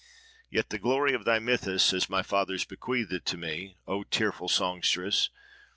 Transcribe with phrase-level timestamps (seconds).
[0.49, 4.49] Yet the glory of thy mythus, as my fathers bequeathed it to me, O tearful
[4.49, 5.29] songstress!